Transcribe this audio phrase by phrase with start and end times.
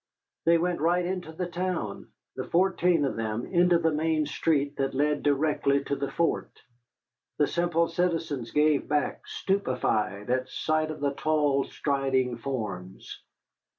[0.45, 4.95] They went right into the town, the fourteen of them, into the main street that
[4.95, 6.51] led directly to the fort.
[7.37, 13.21] The simple citizens gave back, stupefied, at sight of the tall, striding forms.